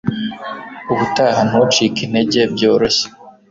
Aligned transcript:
Ubutaha 0.91 1.41
ntucike 1.49 1.99
intege 2.05 2.39
byoroshye 2.53 3.05